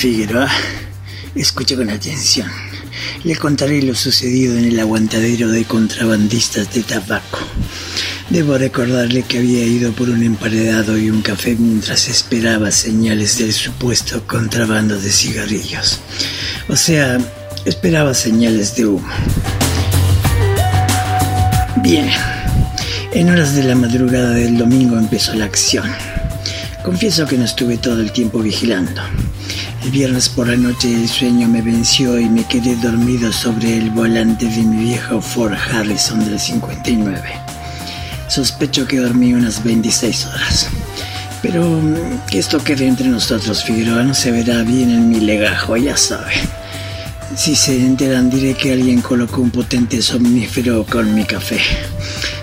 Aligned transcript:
Figueroa, 0.00 0.48
escucha 1.34 1.76
con 1.76 1.90
atención. 1.90 2.48
Le 3.22 3.36
contaré 3.36 3.82
lo 3.82 3.94
sucedido 3.94 4.56
en 4.56 4.64
el 4.64 4.80
aguantadero 4.80 5.50
de 5.50 5.66
contrabandistas 5.66 6.72
de 6.72 6.82
tabaco. 6.82 7.40
Debo 8.30 8.56
recordarle 8.56 9.24
que 9.24 9.36
había 9.36 9.62
ido 9.62 9.92
por 9.92 10.08
un 10.08 10.22
emparedado 10.22 10.96
y 10.96 11.10
un 11.10 11.20
café 11.20 11.54
mientras 11.54 12.08
esperaba 12.08 12.70
señales 12.70 13.36
del 13.36 13.52
supuesto 13.52 14.26
contrabando 14.26 14.98
de 14.98 15.10
cigarrillos. 15.10 16.00
O 16.70 16.76
sea, 16.76 17.18
esperaba 17.66 18.14
señales 18.14 18.76
de 18.76 18.86
humo. 18.86 19.12
Bien, 21.82 22.08
en 23.12 23.28
horas 23.28 23.54
de 23.54 23.64
la 23.64 23.74
madrugada 23.74 24.30
del 24.30 24.56
domingo 24.56 24.96
empezó 24.96 25.34
la 25.34 25.44
acción. 25.44 25.90
Confieso 26.84 27.26
que 27.26 27.36
no 27.36 27.44
estuve 27.44 27.76
todo 27.76 28.00
el 28.00 28.10
tiempo 28.10 28.38
vigilando. 28.38 29.02
El 29.84 29.90
viernes 29.90 30.30
por 30.30 30.48
la 30.48 30.56
noche 30.56 30.92
el 30.92 31.08
sueño 31.08 31.46
me 31.46 31.60
venció 31.60 32.18
y 32.18 32.26
me 32.28 32.44
quedé 32.44 32.74
dormido 32.76 33.30
sobre 33.32 33.76
el 33.76 33.90
volante 33.90 34.46
de 34.46 34.62
mi 34.62 34.84
viejo 34.84 35.20
Ford 35.20 35.52
Harrison 35.52 36.24
del 36.24 36.40
59. 36.40 37.22
Sospecho 38.28 38.86
que 38.86 38.98
dormí 38.98 39.34
unas 39.34 39.62
26 39.62 40.26
horas. 40.26 40.68
Pero 41.42 41.80
que 42.30 42.38
esto 42.38 42.62
quede 42.64 42.86
entre 42.86 43.08
nosotros, 43.08 43.62
Figueroa, 43.62 44.02
no 44.02 44.14
se 44.14 44.30
verá 44.30 44.62
bien 44.62 44.90
en 44.90 45.08
mi 45.10 45.20
legajo, 45.20 45.76
ya 45.76 45.96
sabe. 45.96 46.32
Si 47.36 47.56
se 47.56 47.76
enteran 47.76 48.30
diré 48.30 48.54
que 48.54 48.72
alguien 48.72 49.02
colocó 49.02 49.42
un 49.42 49.50
potente 49.50 50.00
somnífero 50.00 50.86
con 50.86 51.14
mi 51.14 51.24
café. 51.24 51.60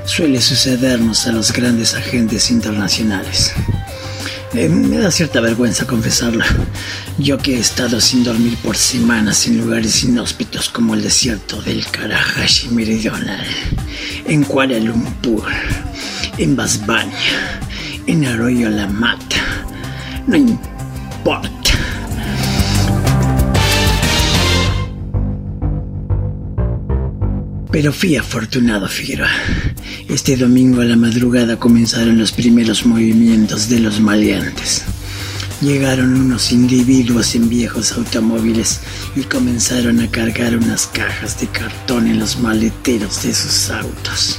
Suele 0.06 0.42
sucedernos 0.42 1.26
a 1.26 1.32
los 1.32 1.52
grandes 1.52 1.96
agentes 1.96 2.52
internacionales. 2.52 3.54
Eh, 4.54 4.70
me 4.70 4.98
da 4.98 5.12
cierta 5.12 5.42
vergüenza 5.42 5.86
confesarlo. 5.86 6.44
Yo 7.18 7.38
que 7.38 7.56
he 7.56 7.60
estado 7.60 8.00
sin 8.00 8.24
dormir 8.24 8.58
por 8.64 8.78
semanas 8.78 9.46
en 9.46 9.58
lugares 9.58 10.04
inhóspitos 10.04 10.70
como 10.70 10.94
el 10.94 11.04
desierto 11.04 11.62
del 11.62 11.86
Karahashi 11.86 12.70
Meridional, 12.70 13.46
en 14.26 14.44
Kuala 14.46 14.80
Lumpur, 14.80 15.44
en 16.38 16.56
Basbania, 16.56 17.60
en 18.06 18.26
Arroyo 18.26 18.70
La 18.70 18.88
Mata. 18.88 19.44
No 20.28 20.38
importa. 20.38 21.67
Pero 27.72 27.92
fui 27.92 28.16
afortunado, 28.16 28.88
Figueroa. 28.88 29.30
Este 30.08 30.38
domingo 30.38 30.82
a 30.82 30.86
la 30.86 30.96
madrugada 30.96 31.58
comenzaron 31.58 32.18
los 32.18 32.32
primeros 32.32 32.86
movimientos 32.86 33.70
de 33.70 33.80
los 33.80 34.00
maleantes. 34.00 34.84
Llegaron 35.62 36.14
unos 36.16 36.52
individuos 36.52 37.36
en 37.36 37.50
viejos 37.50 37.92
automóviles 37.94 38.80
y 39.16 39.24
comenzaron 39.24 40.00
a 40.00 40.10
cargar 40.10 40.56
unas 40.56 40.88
cajas 40.88 41.40
de 41.42 41.48
cartón 41.48 42.08
en 42.08 42.20
los 42.20 42.40
maleteros 42.40 43.24
de 43.24 43.34
sus 43.34 43.70
autos. 43.70 44.38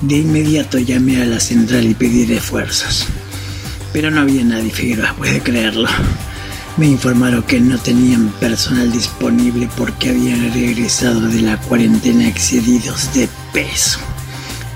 De 0.00 0.16
inmediato 0.16 0.78
llamé 0.78 1.20
a 1.20 1.26
la 1.26 1.40
central 1.40 1.84
y 1.84 1.94
pedí 1.94 2.24
refuerzos. 2.24 3.06
Pero 3.92 4.10
no 4.10 4.20
había 4.20 4.44
nadie, 4.44 4.70
Figueroa, 4.70 5.14
puede 5.14 5.40
creerlo. 5.40 5.88
Me 6.76 6.86
informaron 6.86 7.42
que 7.42 7.60
no 7.60 7.78
tenían 7.78 8.28
personal 8.40 8.90
disponible 8.90 9.68
porque 9.76 10.10
habían 10.10 10.52
regresado 10.52 11.20
de 11.20 11.42
la 11.42 11.56
cuarentena 11.58 12.28
excedidos 12.28 13.12
de 13.12 13.28
peso 13.52 13.98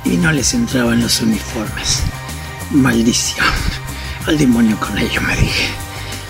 y 0.05 0.17
no 0.17 0.33
les 0.33 0.53
entraban 0.55 1.01
los 1.01 1.21
uniformes. 1.21 2.03
Maldición. 2.71 3.47
Al 4.27 4.39
demonio 4.39 4.79
con 4.79 4.99
ello, 4.99 5.21
me 5.23 5.37
dije. 5.37 5.69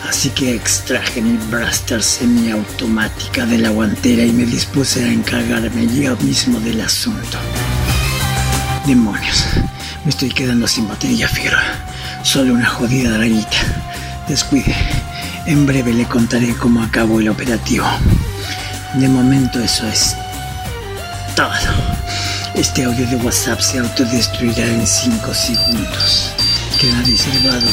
Así 0.09 0.29
que 0.31 0.55
extraje 0.55 1.23
mi 1.23 1.37
blaster 1.51 2.03
semiautomática 2.03 3.47
de 3.47 3.59
la 3.59 3.71
guantera 3.71 4.23
y 4.23 4.33
me 4.33 4.45
dispuse 4.45 5.03
a 5.03 5.13
encargarme 5.13 5.89
yo 5.89 6.17
mismo 6.19 6.61
del 6.61 6.83
asunto. 6.83 7.39
Demonios, 8.87 9.45
me 10.05 10.11
estoy 10.11 10.29
quedando 10.29 10.69
sin 10.69 10.87
batería, 10.87 11.27
fiera. 11.27 11.85
Solo 12.23 12.55
una 12.55 12.67
jodida 12.67 13.17
rayita. 13.17 13.57
Descuide. 14.29 15.04
En 15.47 15.67
breve 15.67 15.93
le 15.93 16.07
contaré 16.07 16.55
cómo 16.55 16.83
acabó 16.83 17.21
el 17.21 17.29
operativo. 17.29 17.87
De 18.95 19.09
momento 19.09 19.61
eso 19.61 19.87
es 19.87 20.17
todo. 21.37 21.51
Este 22.55 22.85
audio 22.85 23.07
de 23.07 23.17
WhatsApp 23.17 23.61
se 23.61 23.79
autodestruirá 23.79 24.65
en 24.65 24.87
5 24.87 25.35
segundos. 25.35 26.33
Queda 26.81 27.03
reservado 27.03 27.67